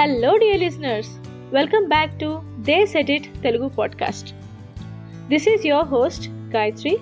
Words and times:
Hello 0.00 0.36
dear 0.36 0.60
listeners 0.60 1.08
welcome 1.54 1.88
back 1.88 2.20
to 2.20 2.40
the 2.58 2.86
set 2.86 3.10
it 3.10 3.42
Telugu 3.42 3.68
podcast 3.68 4.34
this 5.28 5.48
is 5.48 5.66
your 5.66 5.86
host 5.86 6.28
Gayatri 6.28 6.96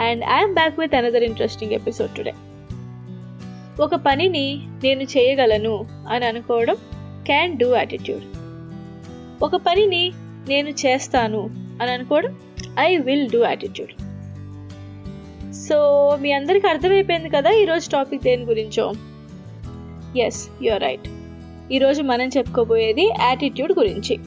and 0.00 0.24
I'm 0.24 0.54
back 0.54 0.80
with 0.80 0.94
another 0.94 1.22
interesting 1.22 1.72
episode 1.72 2.10
today 2.10 2.32
ఒక 3.82 3.94
పనిని 3.94 4.60
నేను 4.84 5.02
చేయగలను 5.02 5.86
అని 6.08 6.24
అనుకోవడం 6.24 6.74
can 7.26 7.58
do 7.58 7.74
attitude 7.74 8.22
ఒక 9.44 9.56
పనిని 9.56 10.12
నేను 10.48 10.68
చేస్తాను 10.68 11.50
అని 11.82 11.90
అనుకోవడం 11.90 12.38
I 12.78 12.96
will 12.96 13.30
do 13.30 13.44
attitude 13.44 13.94
so 15.54 15.78
మీ 16.20 16.32
అందరికి 16.32 16.66
అర్థమైపోయింది 16.66 17.28
కదా 17.28 17.50
ఈరోజు 17.50 17.90
టాపిక్ 17.90 18.22
దేని 18.22 18.44
గురించో? 18.44 18.92
ఎస్ 20.20 20.48
యూఆర్ 20.62 20.82
రైట్ 20.82 21.08
ఈరోజు 21.72 22.02
మనం 22.02 22.28
చెప్పుకోబోయేది 22.28 23.10
యాటిట్యూడ్ 23.20 23.72
గురించి. 23.78 24.18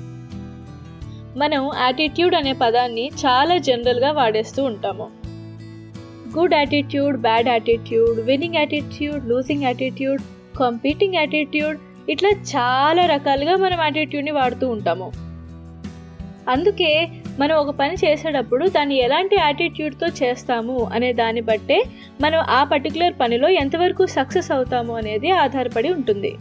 మనం 1.39 1.72
యాటిట్యూడ్ 1.80 2.36
అనే 2.36 2.53
పదాన్ని 2.53 3.08
చాలా 3.08 3.58
జనరల్గా 3.58 4.11
వాడేస్తూ 4.11 4.64
ఉంటాము. 4.64 5.08
Good 6.39 6.53
attitude 6.53 7.17
bad 7.22 7.47
attitude 7.47 8.19
winning 8.19 8.56
attitude 8.56 9.30
losing 9.30 9.64
attitude 9.64 10.22
competing 10.59 11.14
attitude 11.14 11.80
ఇట్లా 12.09 12.30
చాలా 12.30 13.06
రకాలుగా 13.06 13.56
మనం 13.56 13.81
యాటిట్యూడ్ని 13.81 14.31
వాడుతూ 14.31 14.69
ఉంటాము. 14.69 15.12
అందుకే 16.50 17.08
మనం 17.39 17.56
ఒక 17.56 17.69
పని 17.69 17.94
చేసేటప్పుడు 17.94 18.67
దాన్ని 18.67 18.95
ఎలాంటి 18.95 19.36
యాటిట్యూడ్తో 19.36 20.08
చేస్తాము 20.08 20.84
అనే 20.94 21.14
దాన్ని 21.14 21.42
బట్టే 21.42 21.84
మనం 22.22 22.39
ఆ 22.39 22.64
పర్టికులర్ 22.64 23.14
పనిలో 23.22 23.50
ఎంతవరకు 23.50 24.06
సక్సెస్ 24.06 24.52
అవుతాము 24.52 24.95
అనేది 24.95 25.31
ఆధారపడి 25.31 25.89
ఉంటుంది. 25.89 26.36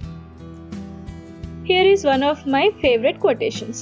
Here 1.68 1.86
is 1.86 2.06
one 2.06 2.22
of 2.22 2.48
my 2.48 2.70
favourite 2.82 3.18
quotations 3.18 3.80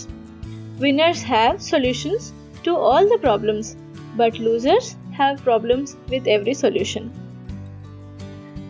winners 0.81 1.25
have 1.25 1.59
solutions 1.59 2.27
to 2.65 2.71
all 2.71 3.09
the 3.09 3.16
problems 3.22 3.77
but 4.16 4.41
losers 4.41 4.91
have 5.16 5.44
problems 5.44 5.93
with 6.11 6.28
every 6.28 6.55
solution 6.55 7.09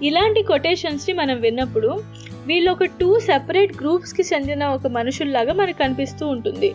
ఇలాంటి 0.02 0.42
కొటేషన్స్ని 0.42 1.14
మనం 1.14 1.40
విన్నప్పుడు 1.40 1.90
వీళ్ళు 2.46 2.70
ఒక 2.70 2.84
టూ 3.00 3.20
సెపరేట్ 3.20 3.72
గ్రూప్స్కి 3.80 4.22
చెందిన 4.22 4.64
ఒక 4.66 4.86
మనుషుల్లాగా 4.86 5.52
మనకు 5.52 5.78
కనిపిస్తూ 5.78 6.26
ఉంటుంది. 6.26 6.70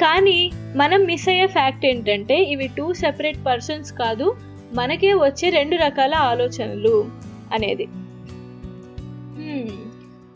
కానీ 0.00 0.38
మనం 0.76 1.00
మిస్ 1.04 1.28
అయ్యే 1.28 1.46
ఫ్యాక్ట్ 1.46 1.86
ఏంటంటే 1.86 2.36
ఇవి 2.42 2.68
టూ 2.76 2.94
సెపరేట్ 2.94 3.40
పర్సన్స్ 3.46 3.92
కాదు 3.92 4.36
మనకే 4.74 5.14
వచ్చే 5.14 5.50
రెండు 5.50 5.76
రకాల 5.76 6.14
ఆలోచనలు 6.14 6.94
అనేది. 7.52 7.88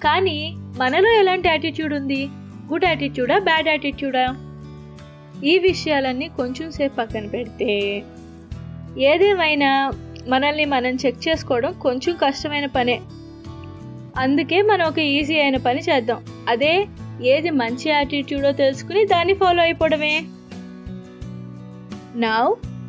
కానీ 0.07 0.39
మనలో 0.57 1.11
ఎలాంటి 1.19 1.49
యాటిట్యూడ్ 1.49 1.95
ఉంది? 1.95 2.29
గుడ్ 2.71 2.85
యాటిట్యూడా 2.85 3.39
బ్యాడ్ 3.39 3.69
యాటిట్యూడా 3.69 4.25
ఈ 5.45 5.59
విషయాలన్నీ 5.59 6.29
కొంచెం 6.29 6.71
సేపు 6.71 6.95
పక్కన 6.95 7.27
పెడితే 7.27 7.73
ఏదేమైనా 8.99 9.71
మనల్ని 10.29 10.65
మనం 10.65 10.95
చెక్ 10.95 11.29
చేసుకోవడం 11.29 11.73
కొంచెం 11.73 12.15
కష్టమైన 12.15 12.67
పనే. 12.67 13.01
అందుకే 14.19 14.63
మనం 14.63 14.85
ఒక 14.87 14.99
ఈజీ 14.99 15.39
అయిన 15.41 15.57
పని 15.57 15.81
చేద్దాం. 15.81 16.21
అదే 16.49 16.87
ఏది 17.23 17.51
మంచి 17.51 17.91
యాటిట్యూడో 17.91 18.53
తెలుసుకుని 18.53 19.05
దాన్ని 19.05 19.35
follow 19.35 19.63
అయిపోవడమే. 19.63 20.15
Now 22.27 22.45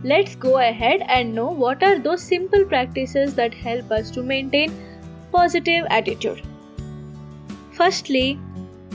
let's 0.06 0.38
go 0.46 0.52
ahead 0.52 1.04
and 1.18 1.36
know 1.36 1.46
what 1.64 1.84
are 1.84 2.00
those 2.00 2.24
simple 2.34 2.70
practices 2.70 3.34
that 3.36 3.58
help 3.66 3.94
us 3.94 4.16
to 4.16 4.22
maintain 4.34 4.74
positive 5.36 5.88
attitude 5.92 6.42
firstly 7.80 8.36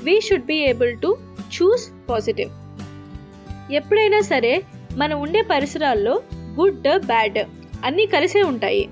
we 0.05 0.21
should 0.21 0.45
be 0.45 0.55
able 0.55 0.99
to 0.99 1.19
choose 1.41 2.11
positive 2.11 2.51
ఎప్పుడైనా 3.73 4.21
సరే 4.21 4.63
మనం 4.97 5.21
ఉండే 5.21 5.43
పరిసరాల్లో 5.43 6.23
గుడ్ 6.33 7.07
బ్యాడ్ 7.07 7.39
అన్నీ 7.85 8.07
కలిసే 8.07 8.43
ఉంటాయి. 8.43 8.89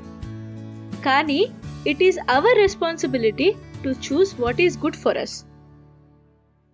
కానీ 1.04 1.46
it 1.86 2.02
is 2.02 2.18
our 2.30 2.58
responsibility 2.58 3.54
to 3.84 3.88
choose 3.88 4.40
what 4.40 4.60
is 4.60 4.78
good 4.78 4.96
for 4.96 5.18
us 5.18 5.44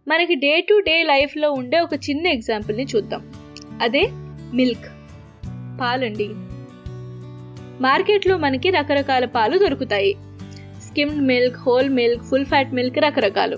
మనకి 0.08 0.34
డే 0.34 0.60
టు 0.60 0.82
డే 0.86 1.02
లైఫ్లో 1.02 1.52
ఉండే 1.52 1.80
ఒక 1.80 1.94
చిన్న 1.94 2.26
ఎగ్జాంపుల్ని 2.26 2.86
చూద్దాం. 2.96 3.32
అదే 3.82 4.08
మిల్క్ 4.54 4.86
పాలండి. 5.80 6.28
మార్కెట్లో 7.82 8.36
మనకి 8.36 8.70
రకరకాల 8.70 9.24
పాలు 9.24 9.58
దొరుకుతాయి. 9.58 10.14
Skimmed 10.96 11.24
milk 11.30 11.56
whole 11.62 11.88
milk 11.96 12.22
full 12.28 12.46
fat 12.50 12.70
milk 12.76 12.98
రకరకాలు. 13.04 13.56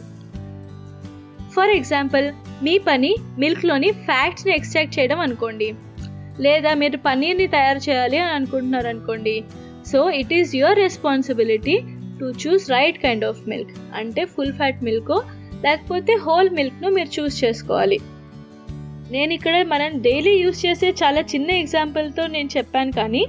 ఫర్ 1.55 1.73
ఎగ్జాంపుల్ 1.75 2.27
మీ 2.67 2.73
పని 2.87 3.11
మిల్క్లోని 3.43 3.91
ఫ్యాట్స్ని 4.07 4.53
ఎక్స్ట్రాక్ట్ 4.55 4.95
చేయడం 4.97 5.21
అనుకోండి. 5.27 5.69
లేదా 6.47 6.71
మీరు 6.83 6.99
పన్నీర్ని 7.07 7.47
తయారు 7.55 7.81
చేయాలి 7.87 8.19
అని 8.25 8.33
అనుకుంటున్నారు 8.39 8.89
అనుకోండి. 8.93 9.37
So 9.93 10.01
it 10.21 10.35
is 10.39 10.57
your 10.61 10.79
responsibility 10.85 11.77
to 12.21 12.35
choose 12.43 12.69
right 12.77 13.01
kind 13.07 13.27
of 13.31 13.43
milk 13.53 13.75
అంటే 14.01 14.25
ఫుల్ 14.35 14.55
ఫ్యాట్ 14.61 14.85
మిల్క్ 14.91 15.17
లేకపోతే 15.67 16.15
హోల్ 16.27 16.51
మిల్క్ను 16.61 16.91
మీరు 16.99 17.21
చూస్ 17.21 17.45
చేసుకోవాలి. 17.45 17.99
నేను 19.17 19.33
ఇక్కడ 19.39 19.57
మనం 19.75 19.91
డైలీ 20.09 20.35
యూస్ 20.45 20.67
చేసే 20.67 20.91
చాలా 21.03 21.23
చిన్న 21.35 21.51
ఎగ్జాంపుల్తో 21.65 22.25
నేను 22.37 22.51
చెప్పాను 22.59 22.95
కానీ 23.03 23.23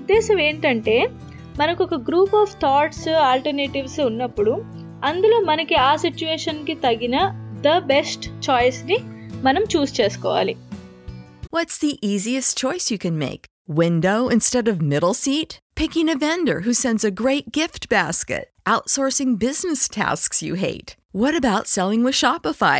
ఉద్దేశం 0.00 0.38
ఏంటంటే 0.50 0.98
మనకు 1.59 1.81
ఒక 1.87 1.95
గ్రూప్ 2.09 2.35
ఆఫ్ 2.41 2.53
థాట్స్ 2.63 3.07
ఆల్టర్నేటివ్స్ 3.31 3.99
ఉన్నప్పుడు 4.09 4.53
అందులో 5.09 5.37
మనకి 5.49 5.75
ఆ 5.87 5.91
సిచ్యువేషన్కి 6.05 6.75
తగిన 6.85 7.15
ద 7.67 7.77
బెస్ట్ 7.93 8.25
చాయిస్ని 8.47 8.99
మనం 9.47 9.65
చూస్ 9.75 9.93
చేసుకోవాలి 10.01 10.55
What's 11.55 11.77
the 11.77 11.93
easiest 12.11 12.51
choice 12.57 12.85
you 12.91 12.97
can 12.97 13.17
make? 13.19 13.43
Window 13.81 14.19
instead 14.29 14.67
of 14.67 14.81
middle 14.93 15.13
seat? 15.15 15.51
Picking 15.75 16.09
a 16.09 16.17
vendor 16.17 16.61
who 16.61 16.73
sends 16.73 17.03
a 17.03 17.11
great 17.11 17.51
gift 17.51 17.83
basket? 17.89 18.45
Outsourcing 18.65 19.31
business 19.37 19.87
tasks 19.89 20.41
you 20.41 20.55
hate? 20.55 20.89
What 21.13 21.35
about 21.35 21.67
selling 21.67 22.03
with 22.03 22.15
Shopify? 22.15 22.79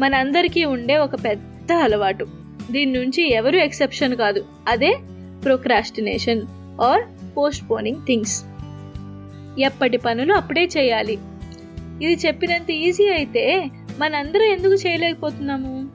మనందరికీ 0.00 0.64
ఉండే 0.64 0.96
ఒక 0.96 1.14
పెద్ద 1.24 1.72
అలవాటు. 1.72 2.26
దీని 2.70 2.92
నుంచి 2.92 3.32
ఎవరు 3.32 3.56
exception 3.56 4.16
కాదు. 4.16 4.44
అదే 4.68 4.98
ప్రొక్రాస్టినేషన్ 5.44 6.42
ఆర్ 6.80 7.02
పోస్ట్ 7.36 7.70
పోనింగ్ 7.70 8.06
థింగ్స్. 8.06 8.44
ఎప్పటి 9.60 9.96
పనులు 9.96 10.32
అప్పుడే 10.32 10.64
చేయాలి. 10.64 11.18
ఇది 12.02 12.26
చెప్పినంత 12.26 12.70
ఈజీ 12.70 13.08
అయితే 13.08 13.70
మనందరం 13.98 14.42
ఎందుకు 14.42 14.74
చేయలేకపోతున్నాము? 14.74 15.88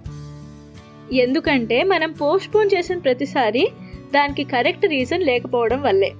ఎందుకంటే 1.14 1.84
మనం 1.84 2.12
పోస్ట్ 2.12 2.56
పోన్ 2.56 2.70
చేసిన 2.74 2.98
ప్రతిసారి 2.98 3.68
దానికి 4.14 4.44
కరెక్ట్ 4.44 4.86
రీజన్ 4.86 5.24
లేకపోవడం 5.24 5.82
వల్లే. 5.82 6.12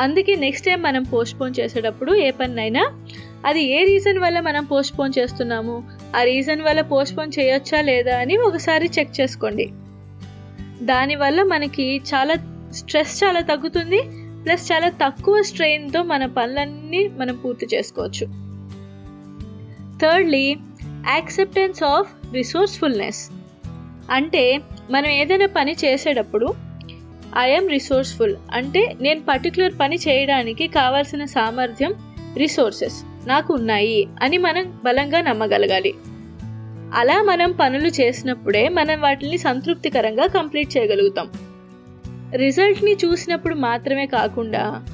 అందుకే 0.00 0.34
నెక్స్ట్ 0.34 0.66
టైం 0.66 0.82
మనం 0.82 1.02
పోస్ట్ 1.02 1.40
పోన్ 1.40 1.54
చేసేటప్పుడు 1.60 2.14
ఏ 2.14 2.30
పనినైనా 2.30 3.00
అది 3.46 3.62
ఏ 3.62 3.84
రీజన్ 3.84 4.18
వల్ల 4.18 4.40
మనం 4.40 4.64
పోస్ట్ 4.64 4.98
పోన్ 4.98 5.12
చేస్తున్నాము? 5.18 5.82
ఆ 6.14 6.22
రీజన్ 6.22 6.62
వల్ల 6.62 6.80
పోస్ట్పోన్ 6.80 7.32
చేయొచ్చా 7.38 7.80
లేదా 7.80 8.14
అని 8.18 8.36
ఒకసారి 8.36 8.90
చెక్ 8.98 9.20
చేసుకోండి. 9.20 9.66
దానివల్ల 10.84 11.42
మనకి 11.42 11.86
చాలా 12.10 12.34
స్ట్రెస్ 12.72 13.24
చాలా 13.24 13.40
తగ్గుతుంది 13.40 14.00
ప్లస్ 14.44 14.72
చాలా 14.72 14.88
తక్కువ 14.88 15.42
స్ట్రెయిన్తో 15.42 16.02
మన 16.02 16.26
పనులన్నీ 16.26 17.08
మనం 17.08 17.36
పూర్తి 17.36 17.66
చేసుకోవచ్చు. 17.74 18.26
థర్డ్లీ 20.02 20.46
యాక్సెప్టెన్స్ 21.08 21.82
ఆఫ్ 21.84 22.10
రిసోర్స్ఫుల్నెస్ 22.32 23.22
అంటే 24.10 24.44
మనం 24.90 25.10
ఏదైనా 25.10 25.46
పని 25.46 25.72
చేసేటప్పుడు 25.84 26.48
ఐఎమ్ 27.38 27.70
రిసోర్స్ఫుల్ 27.70 28.34
అంటే 28.52 28.82
నేను 29.00 29.20
పర్టికులర్ 29.20 29.74
పని 29.80 29.96
చేయడానికి 29.96 30.66
కావాల్సిన 30.68 31.24
సామర్థ్యం 31.24 31.92
రిసోర్సెస్ 32.36 32.98
నాకు 33.26 33.54
ఉన్నాయి 33.54 34.08
అని 34.22 34.38
మనం 34.38 34.80
బలంగా 34.84 35.20
నమ్మగలగాలి. 35.20 35.94
అలా 36.94 37.22
మనం 37.22 37.52
పనులు 37.52 37.88
చేసినప్పుడే 37.88 38.68
మనం 38.68 39.00
వాటిని 39.00 39.38
సంతృప్తికరంగా 39.38 40.26
కంప్లీట్ 40.26 40.76
చేయగలుగుతాం. 40.76 41.30
రిజల్ట్ని 42.36 42.96
చూసినప్పుడు 43.04 43.54
మాత్రమే 43.54 44.06
కాకుండా 44.06 44.84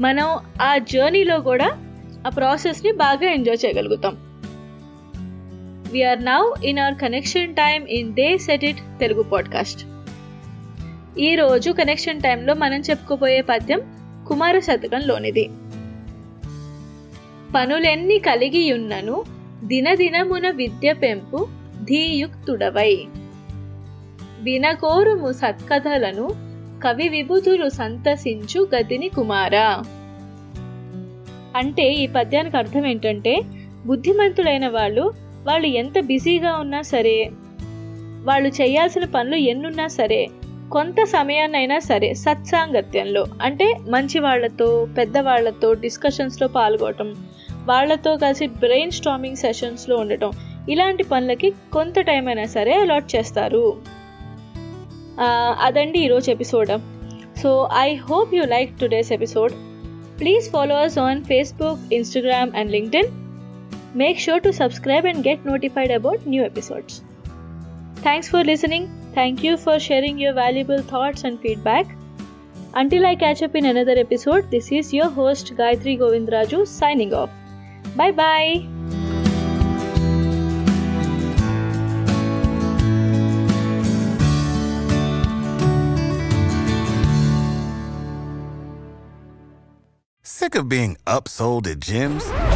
మనం 0.00 0.38
ఆ 0.62 0.78
జర్నీలో 0.78 1.40
కూడా 1.40 1.78
ఆ 2.26 2.28
ప్రాసెస్ని 2.28 2.92
బాగా 2.92 3.30
ఎంజాయ్ 3.30 3.66
చేయగలుగుతాం. 3.66 4.16
We're 5.92 6.24
now 6.24 6.52
in 6.64 6.78
our 6.78 6.94
connection 6.94 7.54
time 7.54 7.88
in 7.88 8.14
the 8.14 8.38
set 8.38 8.64
it 8.64 8.78
Telugu 9.00 9.22
podcast 9.22 9.86
ఈరోజు 11.18 11.70
కనెక్షన్ 11.70 12.20
టైంలో 12.20 12.54
మనం 12.54 12.80
చెప్పుకోబోయే 12.80 13.40
పద్యం 13.40 13.80
కుమార 14.28 14.58
శతకంలోనిది. 14.58 15.50
పనులెన్ని 17.56 18.18
కలిగియున్నను 18.18 19.24
దినదినమున 19.64 20.50
విద్య 20.50 20.92
పెంపు 20.92 21.48
ధీయుక్తుడవై. 21.84 23.04
వినకోరుము 24.40 25.32
సత్కథలను 25.32 26.28
కవి 26.84 27.08
విభుతులు 27.08 27.68
సంతసించు 27.68 28.68
గతిని 28.74 29.08
కుమారా. 29.08 29.82
అంటే 31.56 31.92
ఈ 31.92 32.06
పద్యానికి 32.06 32.56
అర్థం 32.56 32.86
ఏంటంటే 32.86 33.40
బుద్ధిమంతులైన 33.86 34.68
వాళ్ళు 34.68 35.12
వాళ్ళు 35.46 35.66
ఎంత 35.66 36.00
బిజీగా 36.00 36.52
ఉన్నా 36.52 36.82
సరే 36.82 37.30
వాళ్ళు 38.24 38.48
చేయాల్సిన 38.48 39.04
పనులు 39.04 39.36
ఎన్నున్నా 39.36 39.86
సరే 39.86 40.28
కొంత 40.72 41.04
సమయాన్నైనా 41.04 41.78
సరే 41.78 42.14
సత్సాంగత్యంలో 42.14 43.26
అంటే 43.42 43.74
మంచి 43.88 44.18
వాళ్ళతో 44.18 44.88
పెద్దవాళ్ళతో 44.98 45.72
డిస్కషన్స్లో 45.72 46.48
పాల్గొనటం 46.48 47.14
వాళ్ళతో 47.66 48.16
కలిసి 48.16 48.46
బ్రెయిన్ 48.46 48.90
స్ట్రామింగ్ 48.90 49.36
సెషన్స్లో 49.36 49.96
ఉండటం. 49.96 50.30
ఇలాంటి 50.68 51.02
పనులకి 51.02 51.50
కొంత 51.72 52.00
టైం 52.00 52.26
అయినా 52.26 52.44
సరే 52.44 52.74
అలాట్ 52.74 53.16
చేస్తారు. 53.16 53.76
అదండి 55.60 55.98
ఈరోజు 55.98 56.30
episode 56.30 56.70
so 57.40 57.68
I 57.78 57.94
hope 57.94 58.34
you 58.34 58.44
like 58.44 58.78
today's 58.80 59.12
episode 59.12 59.52
please 60.20 60.50
followers 60.50 60.98
on 60.98 61.22
Facebook 61.24 61.94
Instagram 61.94 62.50
and 62.56 62.70
LinkedIn 62.70 63.08
make 63.98 64.20
sure 64.20 64.42
to 64.42 64.50
subscribe 64.50 65.06
and 65.06 65.28
get 65.28 65.46
notified 65.46 65.92
about 65.92 66.28
new 66.28 66.44
episodes 66.44 67.02
thanks 68.02 68.30
for 68.30 68.46
listening 68.46 68.86
thank 69.14 69.46
you 69.46 69.56
for 69.56 69.80
sharing 69.80 70.20
your 70.20 70.36
valuable 70.36 70.82
thoughts 70.82 71.24
and 71.24 71.40
feedback 71.40 71.88
until 72.76 73.04
I 73.04 73.14
catch 73.14 73.42
up 73.42 73.56
in 73.56 73.66
another 73.66 73.98
episode 73.98 74.48
this 74.48 74.74
is 74.74 74.94
your 74.94 75.12
host 75.12 75.52
Gayatri 75.52 75.96
Govindaraju 75.96 76.64
signing 76.64 77.12
off 77.12 77.30
Bye 77.96 78.12
bye. 78.12 78.68
Sick 90.22 90.54
of 90.54 90.68
being 90.68 90.96
upsold 91.06 91.66
at 91.66 91.80
gyms? 91.80 92.55